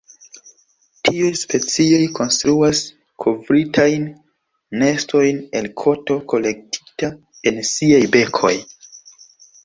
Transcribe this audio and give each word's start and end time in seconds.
Tiuj 1.07 1.27
specioj 1.39 2.05
konstruas 2.19 2.79
kovritajn 3.25 4.07
nestojn 4.83 5.41
el 5.59 5.67
koto 5.83 6.17
kolektita 6.33 7.11
en 7.53 7.61
siaj 7.73 8.01
bekoj. 8.17 8.53